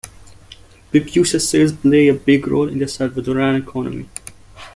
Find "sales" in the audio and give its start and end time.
1.39-1.73